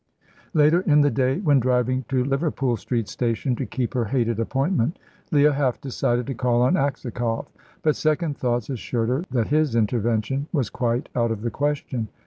Later 0.55 0.79
in 0.81 1.01
the 1.01 1.11
day, 1.11 1.37
when 1.41 1.59
driving 1.59 2.05
to 2.09 2.23
Liverpool 2.23 2.75
Street 2.75 3.07
Station 3.07 3.55
to 3.55 3.67
keep 3.67 3.93
her 3.93 4.05
hated 4.05 4.39
appointment, 4.39 4.97
Leah 5.31 5.53
half 5.53 5.79
decided 5.79 6.25
to 6.25 6.33
call 6.33 6.63
on 6.63 6.73
Aksakoff. 6.75 7.45
But 7.83 7.95
second 7.95 8.35
thoughts 8.35 8.67
assured 8.71 9.09
her 9.09 9.23
that 9.29 9.49
his 9.49 9.75
intervention 9.75 10.47
was 10.51 10.71
quite 10.71 11.07
out 11.15 11.29
of 11.29 11.41
the 11.43 11.51
question. 11.51 12.07